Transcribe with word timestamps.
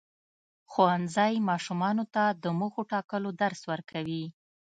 ښوونځی 0.71 1.33
ماشومانو 1.49 2.03
ته 2.13 2.23
د 2.43 2.45
موخو 2.59 2.81
ټاکلو 2.91 3.29
درس 3.41 3.61
ورکوي. 3.71 4.23